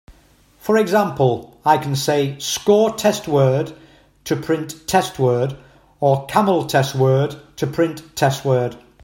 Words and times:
For 0.57 0.79
example, 0.79 1.61
I 1.63 1.77
can 1.77 1.95
say 1.95 2.35
"score 2.39 2.89
test 2.95 3.27
word" 3.27 3.73
to 4.23 4.35
print 4.35 4.87
"test 4.87 5.19
word", 5.19 5.55
or 5.99 6.25
"camel 6.25 6.65
test 6.65 6.95
word" 6.95 7.35
to 7.57 7.67
print 7.67 8.15
"testWord". 8.15 8.77